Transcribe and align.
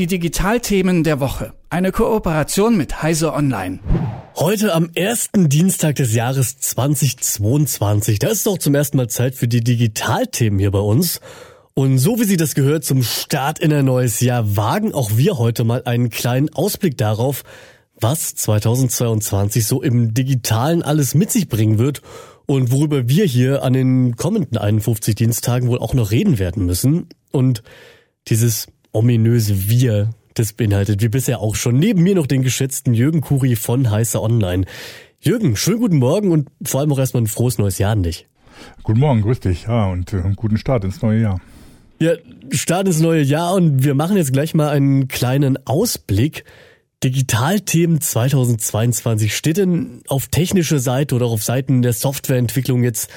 Die 0.00 0.06
Digitalthemen 0.06 1.04
der 1.04 1.20
Woche. 1.20 1.52
Eine 1.68 1.92
Kooperation 1.92 2.74
mit 2.74 3.02
Heise 3.02 3.34
Online. 3.34 3.80
Heute 4.34 4.72
am 4.72 4.88
ersten 4.94 5.50
Dienstag 5.50 5.96
des 5.96 6.14
Jahres 6.14 6.58
2022. 6.58 8.18
Da 8.18 8.28
ist 8.28 8.46
doch 8.46 8.56
zum 8.56 8.74
ersten 8.74 8.96
Mal 8.96 9.10
Zeit 9.10 9.34
für 9.34 9.46
die 9.46 9.62
Digitalthemen 9.62 10.58
hier 10.58 10.70
bei 10.70 10.78
uns. 10.78 11.20
Und 11.74 11.98
so 11.98 12.18
wie 12.18 12.24
sie 12.24 12.38
das 12.38 12.54
gehört 12.54 12.82
zum 12.82 13.02
Start 13.02 13.58
in 13.58 13.74
ein 13.74 13.84
neues 13.84 14.20
Jahr, 14.20 14.56
wagen 14.56 14.94
auch 14.94 15.18
wir 15.18 15.36
heute 15.36 15.64
mal 15.64 15.82
einen 15.84 16.08
kleinen 16.08 16.48
Ausblick 16.48 16.96
darauf, 16.96 17.42
was 17.94 18.34
2022 18.36 19.66
so 19.66 19.82
im 19.82 20.14
Digitalen 20.14 20.82
alles 20.82 21.14
mit 21.14 21.30
sich 21.30 21.46
bringen 21.46 21.78
wird 21.78 22.00
und 22.46 22.72
worüber 22.72 23.10
wir 23.10 23.26
hier 23.26 23.62
an 23.62 23.74
den 23.74 24.16
kommenden 24.16 24.56
51 24.56 25.14
Dienstagen 25.14 25.68
wohl 25.68 25.78
auch 25.78 25.92
noch 25.92 26.10
reden 26.10 26.38
werden 26.38 26.64
müssen. 26.64 27.10
Und 27.32 27.62
dieses 28.28 28.68
ominöse 28.92 29.68
Wir, 29.68 30.10
das 30.34 30.52
beinhaltet 30.52 31.02
wie 31.02 31.08
bisher 31.08 31.40
auch 31.40 31.54
schon 31.54 31.78
neben 31.78 32.02
mir 32.02 32.14
noch 32.14 32.26
den 32.26 32.42
geschätzten 32.42 32.94
Jürgen 32.94 33.20
Kuri 33.20 33.56
von 33.56 33.90
Heißer 33.90 34.22
Online. 34.22 34.64
Jürgen, 35.20 35.56
schönen 35.56 35.80
guten 35.80 35.98
Morgen 35.98 36.30
und 36.30 36.48
vor 36.64 36.80
allem 36.80 36.92
auch 36.92 36.98
erstmal 36.98 37.22
ein 37.22 37.26
frohes 37.26 37.58
neues 37.58 37.78
Jahr 37.78 37.92
an 37.92 38.02
dich. 38.02 38.26
Guten 38.82 39.00
Morgen, 39.00 39.22
grüß 39.22 39.40
dich, 39.40 39.64
ja, 39.64 39.86
und 39.90 40.12
äh, 40.12 40.22
guten 40.36 40.56
Start 40.56 40.84
ins 40.84 41.02
neue 41.02 41.20
Jahr. 41.20 41.40
Ja, 42.00 42.12
Start 42.50 42.86
ins 42.86 43.00
neue 43.00 43.22
Jahr 43.22 43.54
und 43.54 43.84
wir 43.84 43.94
machen 43.94 44.16
jetzt 44.16 44.32
gleich 44.32 44.54
mal 44.54 44.70
einen 44.70 45.08
kleinen 45.08 45.58
Ausblick. 45.66 46.44
Digitalthemen 47.04 48.00
2022. 48.00 49.34
Steht 49.34 49.56
denn 49.56 50.02
auf 50.08 50.28
technischer 50.28 50.78
Seite 50.78 51.14
oder 51.14 51.26
auf 51.26 51.42
Seiten 51.42 51.82
der 51.82 51.92
Softwareentwicklung 51.92 52.84
jetzt 52.84 53.10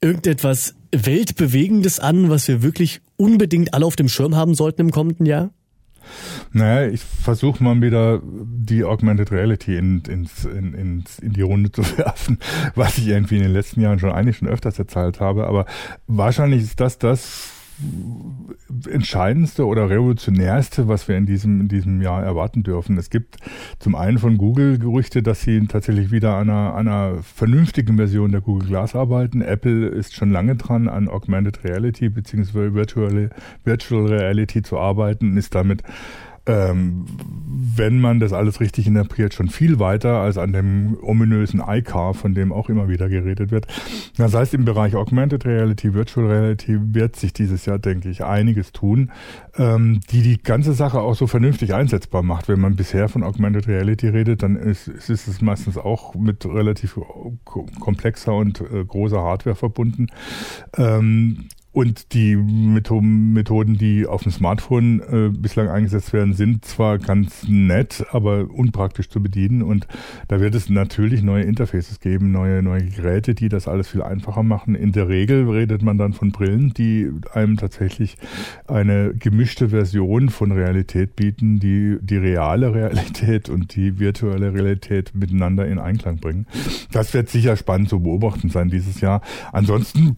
irgendetwas 0.00 0.74
Weltbewegendes 0.92 1.98
an, 1.98 2.30
was 2.30 2.46
wir 2.48 2.62
wirklich 2.62 3.00
unbedingt 3.16 3.74
alle 3.74 3.86
auf 3.86 3.96
dem 3.96 4.08
Schirm 4.08 4.36
haben 4.36 4.54
sollten 4.54 4.82
im 4.82 4.90
kommenden 4.90 5.26
Jahr? 5.26 5.50
Naja, 6.52 6.88
ich 6.90 7.02
versuche 7.02 7.62
mal 7.62 7.80
wieder 7.82 8.22
die 8.24 8.84
Augmented 8.84 9.32
Reality 9.32 9.76
in, 9.76 10.02
in, 10.08 10.28
in, 10.50 11.04
in 11.20 11.32
die 11.32 11.42
Runde 11.42 11.72
zu 11.72 11.82
werfen, 11.98 12.38
was 12.74 12.98
ich 12.98 13.08
irgendwie 13.08 13.36
in 13.36 13.42
den 13.42 13.52
letzten 13.52 13.80
Jahren 13.80 13.98
schon 13.98 14.12
eigentlich 14.12 14.38
schon 14.38 14.48
öfters 14.48 14.78
erzählt 14.78 15.20
habe. 15.20 15.46
Aber 15.46 15.66
wahrscheinlich 16.06 16.62
ist 16.62 16.80
das 16.80 16.98
das, 16.98 17.55
entscheidendste 18.88 19.66
oder 19.66 19.90
revolutionärste, 19.90 20.88
was 20.88 21.08
wir 21.08 21.16
in 21.16 21.26
diesem, 21.26 21.60
in 21.60 21.68
diesem 21.68 22.00
Jahr 22.00 22.22
erwarten 22.22 22.62
dürfen. 22.62 22.96
Es 22.98 23.10
gibt 23.10 23.36
zum 23.78 23.94
einen 23.94 24.18
von 24.18 24.38
Google 24.38 24.78
Gerüchte, 24.78 25.22
dass 25.22 25.42
sie 25.42 25.66
tatsächlich 25.66 26.10
wieder 26.10 26.36
an 26.36 26.50
einer, 26.50 26.74
einer 26.74 27.22
vernünftigen 27.22 27.96
Version 27.96 28.32
der 28.32 28.40
Google 28.40 28.68
Glass 28.68 28.94
arbeiten. 28.94 29.42
Apple 29.42 29.88
ist 29.88 30.14
schon 30.14 30.30
lange 30.30 30.56
dran, 30.56 30.88
an 30.88 31.08
Augmented 31.08 31.64
Reality 31.64 32.08
bzw. 32.08 32.74
Virtual, 32.74 33.30
Virtual 33.64 34.06
Reality 34.06 34.62
zu 34.62 34.78
arbeiten 34.78 35.32
und 35.32 35.36
ist 35.36 35.54
damit 35.54 35.82
ähm, 36.46 37.04
wenn 37.76 38.00
man 38.00 38.20
das 38.20 38.32
alles 38.32 38.60
richtig 38.60 38.86
interpretiert, 38.86 39.34
schon 39.34 39.48
viel 39.48 39.78
weiter 39.78 40.20
als 40.20 40.38
an 40.38 40.52
dem 40.52 40.96
ominösen 41.02 41.62
iCar, 41.66 42.14
von 42.14 42.34
dem 42.34 42.52
auch 42.52 42.68
immer 42.68 42.88
wieder 42.88 43.08
geredet 43.08 43.50
wird. 43.50 43.66
Das 44.16 44.34
heißt, 44.34 44.54
im 44.54 44.64
Bereich 44.64 44.94
Augmented 44.94 45.44
Reality, 45.44 45.94
Virtual 45.94 46.26
Reality 46.26 46.78
wird 46.94 47.16
sich 47.16 47.32
dieses 47.32 47.66
Jahr, 47.66 47.78
denke 47.78 48.08
ich, 48.08 48.24
einiges 48.24 48.72
tun, 48.72 49.10
ähm, 49.56 50.00
die 50.10 50.22
die 50.22 50.42
ganze 50.42 50.72
Sache 50.72 51.00
auch 51.00 51.14
so 51.14 51.26
vernünftig 51.26 51.74
einsetzbar 51.74 52.22
macht. 52.22 52.48
Wenn 52.48 52.60
man 52.60 52.76
bisher 52.76 53.08
von 53.08 53.22
Augmented 53.22 53.68
Reality 53.68 54.08
redet, 54.08 54.42
dann 54.42 54.56
ist, 54.56 54.88
ist 54.88 55.10
es 55.10 55.40
meistens 55.40 55.76
auch 55.76 56.14
mit 56.14 56.44
relativ 56.46 56.98
komplexer 57.44 58.34
und 58.34 58.60
äh, 58.60 58.84
großer 58.84 59.20
Hardware 59.20 59.56
verbunden. 59.56 60.06
Ähm, 60.76 61.48
und 61.76 62.14
die 62.14 62.36
Methoden, 62.36 63.76
die 63.76 64.06
auf 64.06 64.22
dem 64.22 64.32
Smartphone 64.32 65.00
äh, 65.00 65.28
bislang 65.28 65.68
eingesetzt 65.68 66.14
werden, 66.14 66.32
sind 66.32 66.64
zwar 66.64 66.96
ganz 66.96 67.46
nett, 67.48 68.02
aber 68.12 68.50
unpraktisch 68.50 69.10
zu 69.10 69.22
bedienen. 69.22 69.60
Und 69.60 69.86
da 70.28 70.40
wird 70.40 70.54
es 70.54 70.70
natürlich 70.70 71.22
neue 71.22 71.42
Interfaces 71.42 72.00
geben, 72.00 72.32
neue, 72.32 72.62
neue 72.62 72.86
Geräte, 72.86 73.34
die 73.34 73.50
das 73.50 73.68
alles 73.68 73.88
viel 73.88 74.02
einfacher 74.02 74.42
machen. 74.42 74.74
In 74.74 74.92
der 74.92 75.10
Regel 75.10 75.50
redet 75.50 75.82
man 75.82 75.98
dann 75.98 76.14
von 76.14 76.32
Brillen, 76.32 76.72
die 76.72 77.10
einem 77.34 77.58
tatsächlich 77.58 78.16
eine 78.66 79.12
gemischte 79.12 79.68
Version 79.68 80.30
von 80.30 80.52
Realität 80.52 81.14
bieten, 81.14 81.60
die 81.60 81.98
die 82.00 82.16
reale 82.16 82.72
Realität 82.74 83.50
und 83.50 83.76
die 83.76 83.98
virtuelle 83.98 84.54
Realität 84.54 85.14
miteinander 85.14 85.66
in 85.66 85.78
Einklang 85.78 86.20
bringen. 86.20 86.46
Das 86.90 87.12
wird 87.12 87.28
sicher 87.28 87.54
spannend 87.54 87.90
zu 87.90 88.00
beobachten 88.00 88.48
sein 88.48 88.70
dieses 88.70 89.02
Jahr. 89.02 89.20
Ansonsten 89.52 90.16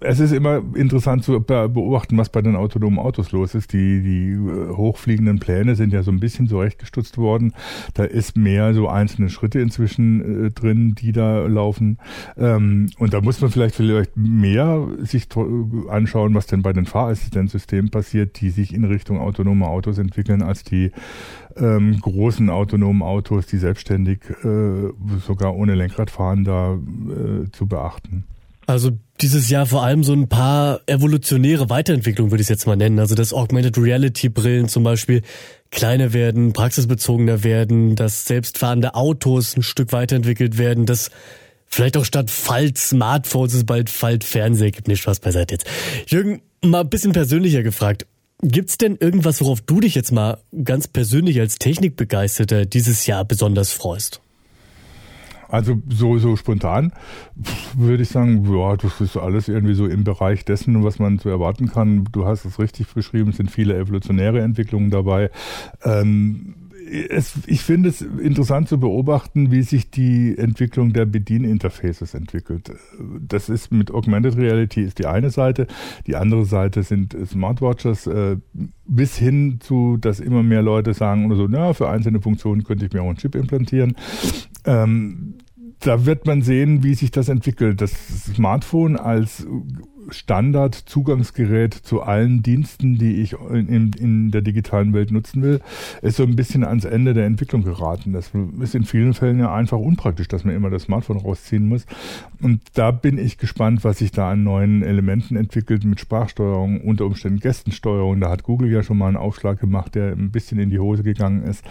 es 0.00 0.18
ist 0.20 0.32
immer 0.32 0.62
interessant 0.74 1.24
zu 1.24 1.40
beobachten, 1.40 2.16
was 2.16 2.30
bei 2.30 2.42
den 2.42 2.56
autonomen 2.56 2.98
Autos 2.98 3.32
los 3.32 3.54
ist. 3.54 3.72
Die, 3.72 4.02
die 4.02 4.30
äh, 4.32 4.74
hochfliegenden 4.74 5.38
Pläne 5.38 5.76
sind 5.76 5.92
ja 5.92 6.02
so 6.02 6.10
ein 6.10 6.20
bisschen 6.20 6.48
zurechtgestutzt 6.48 7.18
worden. 7.18 7.54
Da 7.94 8.04
ist 8.04 8.36
mehr 8.36 8.72
so 8.74 8.88
einzelne 8.88 9.28
Schritte 9.28 9.60
inzwischen 9.60 10.46
äh, 10.46 10.50
drin, 10.50 10.94
die 10.94 11.12
da 11.12 11.46
laufen. 11.46 11.98
Ähm, 12.36 12.90
und 12.98 13.12
da 13.12 13.20
muss 13.20 13.40
man 13.40 13.50
vielleicht 13.50 13.74
vielleicht 13.74 14.16
mehr 14.16 14.86
sich 15.00 15.28
anschauen, 15.88 16.34
was 16.34 16.46
denn 16.46 16.62
bei 16.62 16.72
den 16.72 16.86
Fahrassistenzsystemen 16.86 17.90
passiert, 17.90 18.40
die 18.40 18.50
sich 18.50 18.74
in 18.74 18.84
Richtung 18.84 19.20
autonome 19.20 19.66
Autos 19.66 19.98
entwickeln, 19.98 20.42
als 20.42 20.64
die 20.64 20.92
ähm, 21.56 22.00
großen 22.00 22.48
autonomen 22.48 23.02
Autos, 23.02 23.46
die 23.46 23.58
selbstständig 23.58 24.20
äh, 24.44 24.90
sogar 25.26 25.54
ohne 25.54 25.74
Lenkrad 25.74 26.10
fahren, 26.10 26.44
da 26.44 26.74
äh, 26.74 27.50
zu 27.50 27.66
beachten. 27.66 28.24
Also 28.66 28.92
dieses 29.20 29.50
Jahr 29.50 29.66
vor 29.66 29.82
allem 29.82 30.04
so 30.04 30.12
ein 30.12 30.28
paar 30.28 30.80
evolutionäre 30.86 31.70
Weiterentwicklungen, 31.70 32.30
würde 32.30 32.40
ich 32.40 32.46
es 32.46 32.50
jetzt 32.50 32.66
mal 32.66 32.76
nennen. 32.76 32.98
Also 32.98 33.14
dass 33.14 33.32
Augmented 33.32 33.76
Reality 33.78 34.28
Brillen 34.28 34.68
zum 34.68 34.84
Beispiel 34.84 35.22
kleiner 35.70 36.12
werden, 36.12 36.52
praxisbezogener 36.52 37.42
werden, 37.44 37.96
dass 37.96 38.26
selbstfahrende 38.26 38.94
Autos 38.94 39.56
ein 39.56 39.62
Stück 39.62 39.92
weiterentwickelt 39.92 40.58
werden, 40.58 40.86
dass 40.86 41.10
vielleicht 41.66 41.96
auch 41.96 42.04
statt 42.04 42.30
Falt-Smartphones 42.30 43.54
es 43.54 43.64
bald 43.64 43.90
Falt-Fernseher 43.90 44.70
gibt. 44.70 44.88
Nicht 44.88 45.02
Spaß 45.02 45.20
beiseite 45.20 45.54
jetzt. 45.54 45.66
Jürgen, 46.06 46.42
mal 46.62 46.80
ein 46.80 46.90
bisschen 46.90 47.12
persönlicher 47.12 47.62
gefragt. 47.62 48.06
Gibt's 48.42 48.78
denn 48.78 48.96
irgendwas, 48.96 49.40
worauf 49.42 49.60
du 49.60 49.80
dich 49.80 49.94
jetzt 49.94 50.12
mal 50.12 50.38
ganz 50.64 50.88
persönlich 50.88 51.38
als 51.40 51.56
Technikbegeisterter 51.58 52.64
dieses 52.64 53.06
Jahr 53.06 53.24
besonders 53.24 53.72
freust? 53.72 54.20
Also 55.50 55.82
so, 55.88 56.18
so 56.18 56.36
spontan 56.36 56.92
würde 57.76 58.02
ich 58.02 58.08
sagen, 58.08 58.46
ja, 58.52 58.76
das 58.76 59.00
ist 59.00 59.16
alles 59.16 59.48
irgendwie 59.48 59.74
so 59.74 59.86
im 59.86 60.04
Bereich 60.04 60.44
dessen, 60.44 60.84
was 60.84 60.98
man 60.98 61.18
zu 61.18 61.28
erwarten 61.28 61.68
kann. 61.68 62.04
Du 62.12 62.26
hast 62.26 62.44
es 62.44 62.58
richtig 62.58 62.88
beschrieben, 62.94 63.30
es 63.30 63.36
sind 63.36 63.50
viele 63.50 63.76
evolutionäre 63.76 64.40
Entwicklungen 64.40 64.90
dabei. 64.90 65.30
Ähm, 65.84 66.54
es, 66.90 67.34
ich 67.46 67.62
finde 67.62 67.88
es 67.88 68.02
interessant 68.02 68.68
zu 68.68 68.78
beobachten, 68.80 69.50
wie 69.50 69.62
sich 69.62 69.90
die 69.90 70.36
Entwicklung 70.36 70.92
der 70.92 71.06
Bedieninterfaces 71.06 72.14
entwickelt. 72.14 72.72
Das 73.20 73.48
ist 73.48 73.70
mit 73.70 73.90
Augmented 73.90 74.36
Reality 74.36 74.82
ist 74.82 74.98
die 74.98 75.06
eine 75.06 75.30
Seite, 75.30 75.66
die 76.06 76.16
andere 76.16 76.44
Seite 76.44 76.82
sind 76.82 77.16
Smartwatches, 77.26 78.06
äh, 78.06 78.36
bis 78.86 79.16
hin 79.16 79.58
zu, 79.60 79.96
dass 79.98 80.20
immer 80.20 80.42
mehr 80.42 80.62
Leute 80.62 80.94
sagen 80.94 81.26
oder 81.26 81.36
so, 81.36 81.46
na, 81.48 81.72
für 81.74 81.88
einzelne 81.88 82.20
Funktionen 82.20 82.64
könnte 82.64 82.86
ich 82.86 82.92
mir 82.92 83.02
auch 83.02 83.08
einen 83.08 83.18
Chip 83.18 83.34
implantieren. 83.34 83.94
Ähm, 84.64 85.34
da 85.80 86.06
wird 86.06 86.26
man 86.26 86.42
sehen, 86.42 86.82
wie 86.82 86.94
sich 86.94 87.10
das 87.10 87.28
entwickelt. 87.28 87.80
Das 87.80 87.92
Smartphone 88.34 88.96
als 88.96 89.46
Standard-Zugangsgerät 90.12 91.74
zu 91.74 92.02
allen 92.02 92.42
Diensten, 92.42 92.98
die 92.98 93.16
ich 93.16 93.34
in, 93.50 93.92
in, 93.92 94.30
der 94.30 94.42
digitalen 94.42 94.92
Welt 94.92 95.10
nutzen 95.10 95.42
will, 95.42 95.60
ist 96.02 96.16
so 96.16 96.22
ein 96.22 96.36
bisschen 96.36 96.64
ans 96.64 96.84
Ende 96.84 97.14
der 97.14 97.26
Entwicklung 97.26 97.62
geraten. 97.62 98.12
Das 98.12 98.30
ist 98.60 98.74
in 98.74 98.84
vielen 98.84 99.14
Fällen 99.14 99.38
ja 99.38 99.54
einfach 99.54 99.78
unpraktisch, 99.78 100.28
dass 100.28 100.44
man 100.44 100.54
immer 100.54 100.70
das 100.70 100.82
Smartphone 100.82 101.18
rausziehen 101.18 101.68
muss. 101.68 101.86
Und 102.40 102.60
da 102.74 102.90
bin 102.90 103.18
ich 103.18 103.38
gespannt, 103.38 103.84
was 103.84 103.98
sich 103.98 104.12
da 104.12 104.30
an 104.30 104.44
neuen 104.44 104.82
Elementen 104.82 105.36
entwickelt 105.36 105.84
mit 105.84 106.00
Sprachsteuerung, 106.00 106.80
unter 106.80 107.06
Umständen 107.06 107.40
Gästensteuerung. 107.40 108.20
Da 108.20 108.30
hat 108.30 108.42
Google 108.42 108.70
ja 108.70 108.82
schon 108.82 108.98
mal 108.98 109.08
einen 109.08 109.16
Aufschlag 109.16 109.60
gemacht, 109.60 109.94
der 109.94 110.12
ein 110.12 110.30
bisschen 110.30 110.58
in 110.58 110.70
die 110.70 110.78
Hose 110.78 111.02
gegangen 111.02 111.42
ist. 111.42 111.64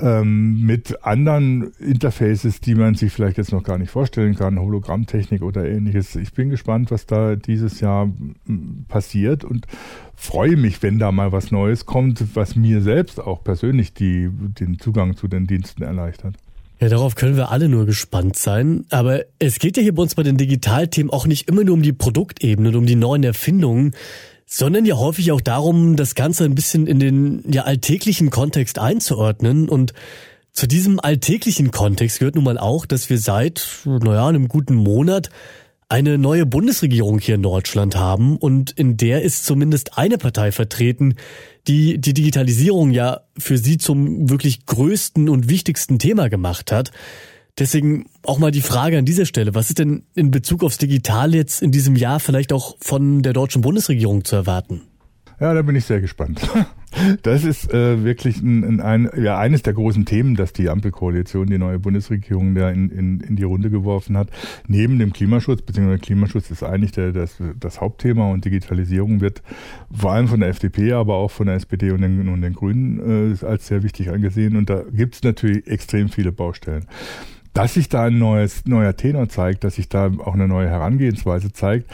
Ähm, 0.00 0.64
mit 0.64 1.04
anderen 1.04 1.72
Interfaces, 1.78 2.60
die 2.60 2.74
man 2.74 2.94
sich 2.94 3.12
vielleicht 3.12 3.38
jetzt 3.38 3.52
noch 3.52 3.62
gar 3.62 3.78
nicht 3.78 3.90
vorstellen 3.90 4.34
kann, 4.34 4.58
Hologrammtechnik 4.58 5.42
oder 5.42 5.68
ähnliches. 5.68 6.16
Ich 6.16 6.32
bin 6.32 6.50
gespannt, 6.50 6.90
was 6.90 7.06
da 7.06 7.36
dieses 7.36 7.77
Jahr 7.80 8.10
passiert 8.88 9.44
und 9.44 9.66
freue 10.14 10.56
mich, 10.56 10.82
wenn 10.82 10.98
da 10.98 11.12
mal 11.12 11.32
was 11.32 11.50
Neues 11.50 11.86
kommt, 11.86 12.36
was 12.36 12.56
mir 12.56 12.82
selbst 12.82 13.20
auch 13.20 13.44
persönlich 13.44 13.94
die, 13.94 14.28
den 14.32 14.78
Zugang 14.78 15.16
zu 15.16 15.28
den 15.28 15.46
Diensten 15.46 15.82
erleichtert. 15.82 16.34
Ja, 16.80 16.88
darauf 16.88 17.16
können 17.16 17.36
wir 17.36 17.50
alle 17.50 17.68
nur 17.68 17.86
gespannt 17.86 18.36
sein. 18.36 18.84
Aber 18.90 19.22
es 19.38 19.58
geht 19.58 19.76
ja 19.76 19.82
hier 19.82 19.94
bei 19.94 20.02
uns 20.02 20.14
bei 20.14 20.22
den 20.22 20.36
Digitalthemen 20.36 21.12
auch 21.12 21.26
nicht 21.26 21.48
immer 21.48 21.64
nur 21.64 21.74
um 21.74 21.82
die 21.82 21.92
Produktebene 21.92 22.68
und 22.68 22.76
um 22.76 22.86
die 22.86 22.94
neuen 22.94 23.24
Erfindungen, 23.24 23.94
sondern 24.46 24.86
ja 24.86 24.96
häufig 24.96 25.32
auch 25.32 25.40
darum, 25.40 25.96
das 25.96 26.14
Ganze 26.14 26.44
ein 26.44 26.54
bisschen 26.54 26.86
in 26.86 27.00
den 27.00 27.42
ja 27.50 27.64
alltäglichen 27.64 28.30
Kontext 28.30 28.78
einzuordnen. 28.78 29.68
Und 29.68 29.92
zu 30.52 30.68
diesem 30.68 31.00
alltäglichen 31.00 31.72
Kontext 31.72 32.20
gehört 32.20 32.36
nun 32.36 32.44
mal 32.44 32.58
auch, 32.58 32.86
dass 32.86 33.10
wir 33.10 33.18
seit, 33.18 33.66
naja, 33.84 34.28
einem 34.28 34.48
guten 34.48 34.76
Monat 34.76 35.30
eine 35.88 36.18
neue 36.18 36.44
Bundesregierung 36.44 37.18
hier 37.18 37.36
in 37.36 37.42
Deutschland 37.42 37.96
haben 37.96 38.36
und 38.36 38.72
in 38.72 38.96
der 38.96 39.22
ist 39.22 39.46
zumindest 39.46 39.96
eine 39.96 40.18
Partei 40.18 40.52
vertreten, 40.52 41.14
die 41.66 41.98
die 41.98 42.14
Digitalisierung 42.14 42.90
ja 42.90 43.22
für 43.38 43.56
Sie 43.56 43.78
zum 43.78 44.28
wirklich 44.28 44.66
größten 44.66 45.28
und 45.28 45.48
wichtigsten 45.48 45.98
Thema 45.98 46.28
gemacht 46.28 46.72
hat. 46.72 46.90
Deswegen 47.58 48.06
auch 48.22 48.38
mal 48.38 48.50
die 48.50 48.60
Frage 48.60 48.98
an 48.98 49.04
dieser 49.04 49.26
Stelle, 49.26 49.54
was 49.54 49.68
ist 49.68 49.78
denn 49.78 50.04
in 50.14 50.30
Bezug 50.30 50.62
aufs 50.62 50.78
Digital 50.78 51.34
jetzt 51.34 51.62
in 51.62 51.72
diesem 51.72 51.96
Jahr 51.96 52.20
vielleicht 52.20 52.52
auch 52.52 52.76
von 52.80 53.22
der 53.22 53.32
deutschen 53.32 53.62
Bundesregierung 53.62 54.24
zu 54.24 54.36
erwarten? 54.36 54.82
Ja, 55.40 55.54
da 55.54 55.62
bin 55.62 55.74
ich 55.74 55.84
sehr 55.84 56.00
gespannt. 56.00 56.40
Das 57.22 57.44
ist 57.44 57.72
äh, 57.72 58.04
wirklich 58.04 58.40
ein, 58.40 58.80
ein, 58.80 59.10
ja, 59.16 59.38
eines 59.38 59.62
der 59.62 59.74
großen 59.74 60.04
Themen, 60.04 60.34
das 60.34 60.52
die 60.52 60.68
Ampelkoalition, 60.68 61.46
die 61.46 61.58
neue 61.58 61.78
Bundesregierung 61.78 62.54
da 62.54 62.70
in, 62.70 62.90
in, 62.90 63.20
in 63.20 63.36
die 63.36 63.42
Runde 63.42 63.70
geworfen 63.70 64.16
hat. 64.16 64.30
Neben 64.66 64.98
dem 64.98 65.12
Klimaschutz, 65.12 65.62
beziehungsweise 65.62 66.00
Klimaschutz 66.00 66.50
ist 66.50 66.62
eigentlich 66.62 66.92
der, 66.92 67.12
das, 67.12 67.36
das 67.58 67.80
Hauptthema 67.80 68.30
und 68.30 68.44
Digitalisierung 68.44 69.20
wird 69.20 69.42
vor 69.92 70.12
allem 70.12 70.28
von 70.28 70.40
der 70.40 70.48
FDP, 70.50 70.92
aber 70.92 71.14
auch 71.14 71.30
von 71.30 71.46
der 71.46 71.56
SPD 71.56 71.90
und 71.90 72.00
den, 72.00 72.28
und 72.28 72.42
den 72.42 72.52
Grünen 72.54 73.34
äh, 73.40 73.44
als 73.46 73.66
sehr 73.66 73.82
wichtig 73.82 74.10
angesehen. 74.10 74.56
Und 74.56 74.70
da 74.70 74.82
gibt 74.92 75.14
es 75.16 75.22
natürlich 75.22 75.66
extrem 75.66 76.08
viele 76.08 76.32
Baustellen 76.32 76.86
dass 77.54 77.74
sich 77.74 77.88
da 77.88 78.04
ein 78.04 78.18
neues, 78.18 78.66
neuer 78.66 78.96
Tenor 78.96 79.28
zeigt, 79.28 79.64
dass 79.64 79.74
sich 79.74 79.88
da 79.88 80.12
auch 80.24 80.34
eine 80.34 80.46
neue 80.46 80.68
Herangehensweise 80.68 81.52
zeigt, 81.52 81.90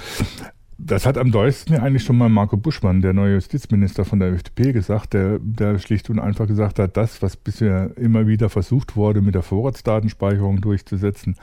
das 0.79 1.07
hat 1.07 1.19
am 1.19 1.31
deutlichsten 1.31 1.75
ja 1.75 1.83
eigentlich 1.83 2.03
schon 2.03 2.19
mal 2.19 2.29
Marco 2.29 2.57
Buschmann, 2.57 3.01
der 3.01 3.13
neue 3.13 3.35
Justizminister 3.35 4.05
von 4.05 4.19
der 4.19 4.33
FDP, 4.33 4.73
gesagt, 4.73 5.15
der, 5.15 5.39
der 5.39 5.79
schlicht 5.79 6.11
und 6.11 6.19
einfach 6.19 6.47
gesagt 6.47 6.79
hat, 6.79 6.97
das, 6.97 7.23
was 7.23 7.37
bisher 7.37 7.97
immer 7.97 8.27
wieder 8.27 8.49
versucht 8.49 8.97
wurde, 8.97 9.21
mit 9.21 9.35
der 9.35 9.43
Vorratsdatenspeicherung 9.43 10.61
durchzusetzen 10.61 11.37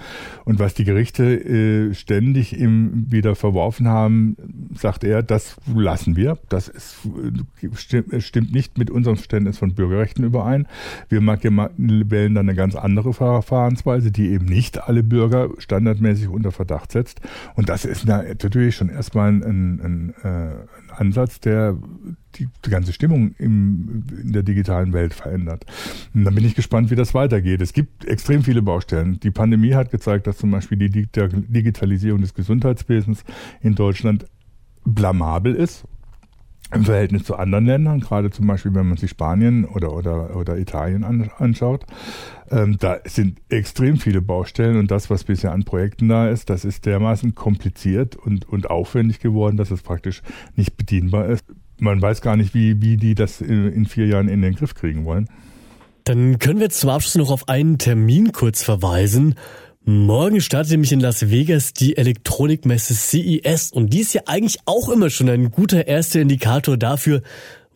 und 0.44 0.60
was 0.60 0.74
die 0.74 0.84
Gerichte 0.84 1.24
äh, 1.24 1.94
ständig 1.94 2.58
im, 2.58 3.10
wieder 3.12 3.36
verworfen 3.36 3.88
haben, 3.88 4.36
sagt 4.76 5.04
er, 5.04 5.24
das 5.24 5.56
lassen 5.74 6.16
wir. 6.16 6.38
Das 6.50 6.68
ist, 6.68 6.98
stimmt 8.20 8.54
nicht 8.54 8.78
mit 8.78 8.90
unserem 8.90 9.16
Verständnis 9.16 9.58
von 9.58 9.74
Bürgerrechten 9.76 10.26
überein. 10.26 10.68
Wir 11.10 11.22
wählen 11.22 12.36
dann 12.36 12.50
eine 12.50 12.56
ganz 12.56 12.76
andere 12.76 13.14
Verfahrensweise, 13.14 14.12
die 14.12 14.30
eben 14.30 14.46
nicht 14.46 14.84
alle 14.84 15.04
Bürger 15.04 15.50
standardmäßig 15.58 16.28
unter 16.28 16.52
Verdacht 16.52 16.92
setzt. 16.92 17.22
Und 17.56 17.70
das 17.70 17.86
ist 17.86 18.06
natürlich 18.06 18.76
schon 18.76 18.90
erstmal 18.90 19.21
mal 19.22 19.30
ein, 19.30 19.80
ein, 19.80 20.14
äh, 20.24 20.28
ein 20.28 20.90
Ansatz, 20.98 21.40
der 21.40 21.78
die, 22.36 22.48
die 22.66 22.70
ganze 22.70 22.94
Stimmung 22.94 23.36
im, 23.38 24.04
in 24.22 24.32
der 24.32 24.44
digitalen 24.44 24.94
Welt 24.94 25.14
verändert. 25.14 25.66
Und 26.14 26.24
dann 26.24 26.36
bin 26.36 26.46
ich 26.46 26.56
gespannt, 26.56 26.90
wie 26.90 26.96
das 26.96 27.14
weitergeht. 27.14 27.62
Es 27.62 27.74
gibt 27.74 28.06
extrem 28.06 28.44
viele 28.44 28.62
Baustellen. 28.62 29.20
Die 29.20 29.32
Pandemie 29.32 29.74
hat 29.74 29.92
gezeigt, 29.92 30.28
dass 30.28 30.38
zum 30.38 30.52
Beispiel 30.52 30.78
die 30.78 31.08
Digitalisierung 31.08 32.22
des 32.22 32.34
Gesundheitswesens 32.34 33.24
in 33.62 33.76
Deutschland 33.76 34.26
blamabel 34.84 35.56
ist 35.56 35.86
im 36.74 36.86
Verhältnis 36.86 37.24
zu 37.26 37.36
anderen 37.36 37.66
Ländern, 37.66 38.00
gerade 38.00 38.30
zum 38.30 38.48
Beispiel, 38.48 38.74
wenn 38.74 38.88
man 38.88 38.98
sich 38.98 39.10
Spanien 39.12 39.66
oder, 39.66 39.94
oder, 39.94 40.36
oder 40.36 40.58
Italien 40.58 41.04
an, 41.04 41.30
anschaut, 41.38 41.86
ähm, 42.52 42.78
da 42.80 43.00
sind 43.06 43.40
extrem 43.50 43.98
viele 43.98 44.22
Baustellen 44.22 44.78
und 44.78 44.92
das, 44.92 45.10
was 45.10 45.24
bisher 45.24 45.54
an 45.54 45.64
Projekten 45.64 46.10
da 46.10 46.30
ist, 46.30 46.50
das 46.50 46.66
ist 46.66 46.86
dermaßen 46.86 47.34
kompliziert 47.34 48.16
und, 48.16 48.48
und 48.48 48.70
aufwendig 48.70 49.20
geworden, 49.20 49.58
dass 49.58 49.72
es 49.72 49.82
praktisch 49.82 50.22
nicht 50.56 50.76
bedienbar 50.76 51.28
ist. 51.30 51.46
Man 51.80 52.02
weiß 52.02 52.22
gar 52.22 52.36
nicht, 52.36 52.54
wie, 52.54 52.82
wie 52.82 52.98
die 52.98 53.16
das 53.16 53.42
in, 53.42 53.72
in 53.72 53.86
vier 53.86 54.08
Jahren 54.08 54.28
in 54.28 54.42
den 54.42 54.56
Griff 54.56 54.76
kriegen 54.76 55.06
wollen. 55.06 55.30
Dann 56.04 56.40
können 56.40 56.60
wir 56.60 56.70
zum 56.70 56.90
Abschluss 56.90 57.16
noch 57.16 57.32
auf 57.32 57.48
einen 57.48 57.78
Termin 57.78 58.32
kurz 58.32 58.64
verweisen. 58.64 59.36
Morgen 59.84 60.42
startet 60.42 60.74
nämlich 60.74 60.92
in 60.92 61.00
Las 61.00 61.32
Vegas 61.32 61.74
die 61.74 61.98
Elektronikmesse 61.98 62.94
CES 62.94 63.72
und 63.72 63.94
die 63.94 64.02
ist 64.02 64.14
ja 64.14 64.22
eigentlich 64.28 64.60
auch 64.66 64.90
immer 64.90 65.10
schon 65.10 65.28
ein 65.30 65.50
guter 65.50 65.88
erster 65.88 66.22
Indikator 66.22 66.78
dafür, 66.78 67.24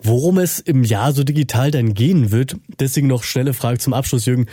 worum 0.05 0.37
es 0.37 0.59
im 0.59 0.83
Jahr 0.83 1.13
so 1.13 1.23
digital 1.23 1.71
dann 1.71 1.93
gehen 1.93 2.31
wird. 2.31 2.55
Deswegen 2.79 3.07
noch 3.07 3.23
schnelle 3.23 3.53
Frage 3.53 3.79
zum 3.79 3.93
Abschluss, 3.93 4.25
Jürgen. 4.25 4.47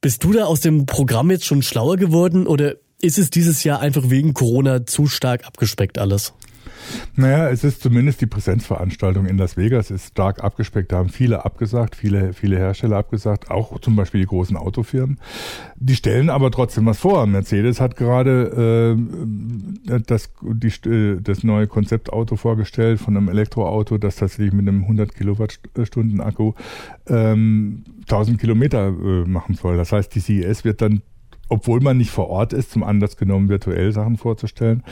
Bist 0.00 0.22
du 0.24 0.32
da 0.32 0.44
aus 0.44 0.60
dem 0.60 0.86
Programm 0.86 1.30
jetzt 1.30 1.46
schon 1.46 1.62
schlauer 1.62 1.96
geworden 1.96 2.46
oder 2.46 2.74
ist 3.00 3.18
es 3.18 3.30
dieses 3.30 3.64
Jahr 3.64 3.80
einfach 3.80 4.10
wegen 4.10 4.34
Corona 4.34 4.86
zu 4.86 5.06
stark 5.06 5.46
abgespeckt 5.46 5.98
alles? 5.98 6.34
Naja, 7.16 7.48
es 7.48 7.64
ist 7.64 7.82
zumindest 7.82 8.20
die 8.20 8.26
Präsenzveranstaltung 8.26 9.26
in 9.26 9.38
Las 9.38 9.56
Vegas 9.56 9.90
ist 9.90 10.08
stark 10.08 10.42
abgespeckt. 10.42 10.92
Da 10.92 10.98
haben 10.98 11.08
viele 11.08 11.44
abgesagt, 11.44 11.96
viele, 11.96 12.32
viele 12.32 12.56
Hersteller 12.56 12.96
abgesagt, 12.96 13.50
auch 13.50 13.78
zum 13.80 13.96
Beispiel 13.96 14.20
die 14.20 14.26
großen 14.26 14.56
Autofirmen. 14.56 15.18
Die 15.76 15.96
stellen 15.96 16.30
aber 16.30 16.50
trotzdem 16.50 16.86
was 16.86 16.98
vor. 16.98 17.26
Mercedes 17.26 17.80
hat 17.80 17.96
gerade 17.96 18.96
äh, 19.86 20.00
das, 20.06 20.30
die, 20.42 20.88
äh, 20.88 21.20
das 21.20 21.44
neue 21.44 21.66
Konzeptauto 21.66 22.36
vorgestellt 22.36 23.00
von 23.00 23.16
einem 23.16 23.28
Elektroauto, 23.28 23.98
das 23.98 24.16
tatsächlich 24.16 24.52
mit 24.52 24.68
einem 24.68 24.82
100 24.82 25.14
Kilowattstunden 25.14 26.20
Akku 26.20 26.52
ähm, 27.06 27.84
1000 28.02 28.40
Kilometer 28.40 28.88
äh, 28.88 29.28
machen 29.28 29.54
soll. 29.54 29.76
Das 29.76 29.92
heißt, 29.92 30.14
die 30.14 30.20
CES 30.20 30.64
wird 30.64 30.82
dann 30.82 31.02
obwohl 31.48 31.80
man 31.80 31.96
nicht 31.96 32.10
vor 32.10 32.28
Ort 32.28 32.52
ist, 32.52 32.70
zum 32.70 32.82
Anlass 32.82 33.16
genommen, 33.16 33.48
virtuell 33.48 33.92
Sachen 33.92 34.16
vorzustellen. 34.16 34.82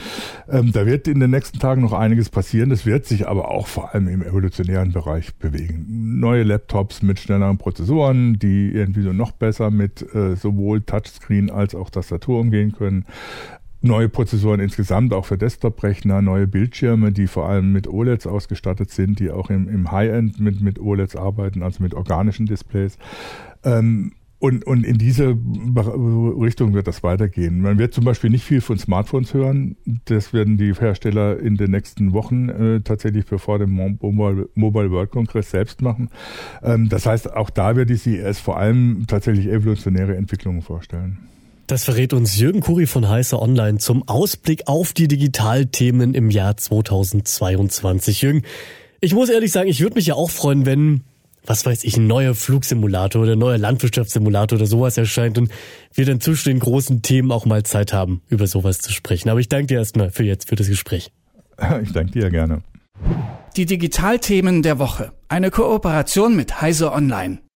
Ähm, 0.49 0.73
da 0.73 0.87
wird 0.87 1.09
in 1.09 1.21
den 1.21 1.31
nächsten 1.31 1.59
Tagen 1.59 1.83
noch 1.83 1.93
einiges 1.93 2.29
passieren. 2.29 2.71
Das 2.71 2.87
wird 2.87 3.07
sich 3.07 3.29
aber 3.29 3.51
auch 3.51 3.67
vor 3.67 3.95
allem 3.95 4.09
im 4.09 4.23
evolutionären 4.23 4.93
Bereich 4.93 5.35
bewegen. 5.35 6.21
Neue 6.21 6.43
Laptops 6.43 7.03
mit 7.03 7.19
schnelleren 7.19 7.59
Prozessoren, 7.59 8.39
die 8.39 8.71
irgendwie 8.73 9.03
so 9.03 9.13
noch 9.13 9.33
besser 9.33 9.71
mit 9.71 10.03
äh, 10.15 10.37
sowohl 10.37 10.83
Touchscreen 10.83 11.51
als 11.51 11.75
auch 11.75 11.91
Tastatur 11.91 12.41
umgehen 12.41 12.73
können. 12.73 13.07
Neue 13.85 14.09
Prozessoren 14.09 14.61
insgesamt, 14.61 15.13
auch 15.13 15.25
für 15.25 15.37
Desktop-Rechner, 15.37 16.23
neue 16.23 16.47
Bildschirme, 16.47 17.11
die 17.11 17.27
vor 17.27 17.49
allem 17.49 17.73
mit 17.73 17.89
OLEDs 17.89 18.29
ausgestattet 18.29 18.91
sind, 18.91 19.19
die 19.19 19.33
auch 19.33 19.51
im, 19.51 19.69
im 19.69 19.91
High-End 19.91 20.39
mit, 20.39 20.61
mit 20.61 20.79
OLEDs 20.79 21.17
arbeiten, 21.17 21.65
also 21.65 21.83
mit 21.83 21.93
organischen 21.93 22.47
Displays. 22.47 22.97
Ähm, 23.65 24.13
und, 24.43 24.67
und 24.67 24.85
in 24.85 24.99
diese 24.99 25.29
Richtung 25.29 26.75
wird 26.75 26.89
das 26.89 27.05
weitergehen. 27.05 27.61
Man 27.61 27.79
wird 27.79 27.95
zum 27.95 28.05
Beispiel 28.05 28.29
nicht 28.29 28.43
viel 28.43 28.61
von 28.61 28.77
Smartphones 28.77 29.35
hören. 29.35 29.77
Das 30.07 30.33
werden 30.33 30.59
die 30.59 30.75
Hersteller 30.75 31.39
in 31.39 31.57
den 31.57 31.71
nächsten 31.71 32.13
Wochen 32.13 32.49
äh, 32.49 32.81
tatsächlich 32.81 33.25
bevor 33.27 33.61
dem 33.61 33.71
Mobile, 33.71 34.49
World 34.91 35.13
Congress 35.13 35.53
selbst 35.53 35.81
machen. 35.81 36.11
Ähm, 36.61 36.89
das 36.89 37.07
heißt, 37.07 37.33
auch 37.33 37.51
da 37.51 37.77
wird 37.77 37.89
die 37.89 37.97
CES 37.97 38.41
vor 38.41 38.57
allem 38.57 39.05
tatsächlich 39.07 39.47
evolutionäre 39.47 40.17
Entwicklungen 40.17 40.63
vorstellen. 40.63 41.19
Das 41.69 41.85
verrät 41.85 42.13
uns 42.13 42.37
Jürgen 42.37 42.63
Kuri 42.63 42.87
von 42.87 43.09
Heißer 43.09 43.41
Online 43.41 43.79
zum 43.79 44.09
Ausblick 44.09 44.63
auf 44.67 44.93
die 44.93 45.07
Digitalthemen 45.07 46.15
im 46.15 46.31
Jahr 46.31 46.57
2022. 46.57 48.23
Jürgen, 48.23 48.43
ich 49.01 49.15
muss 49.15 49.29
ehrlich 49.29 49.53
sagen, 49.53 49.69
ich 49.69 49.81
würde 49.81 49.95
mich 49.95 50.07
ja 50.07 50.15
auch 50.15 50.31
freuen, 50.31 50.67
wenn 50.67 51.03
was 51.47 51.67
weiß 51.67 51.85
ich, 51.85 51.97
ein 51.97 52.07
neuer 52.07 52.35
Flugsimulator 52.35 53.23
oder 53.23 53.33
ein 53.33 53.39
neuer 53.39 53.59
Landwirtschaftssimulator 53.59 54.59
oder 54.59 54.67
sowas 54.67 54.97
erscheint 54.97 55.39
und 55.39 55.51
wir 55.95 56.07
dann 56.07 56.21
zwischen 56.21 56.51
den 56.51 56.59
großen 56.61 57.03
Themen 57.03 57.33
auch 57.33 57.45
mal 57.45 57.63
Zeit 57.63 57.93
haben, 57.93 58.23
über 58.29 58.47
sowas 58.47 58.79
zu 58.79 58.93
sprechen. 58.93 59.29
Aber 59.29 59.41
ich 59.41 59.49
danke 59.49 59.67
dir 59.67 59.79
erstmal 59.79 60.11
für 60.11 60.25
jetzt, 60.25 60.49
für 60.49 60.57
das 60.57 60.69
Gespräch. 60.69 61.13
Ich 61.83 61.93
danke 61.93 62.13
dir 62.13 62.31
gerne. 62.31 62.63
Die 63.57 63.67
Digitalthemen 63.67 64.63
der 64.63 64.79
Woche. 64.79 65.13
Eine 65.29 65.51
Kooperation 65.51 66.35
mit 66.35 66.61
Heise 66.61 66.91
Online. 66.91 67.43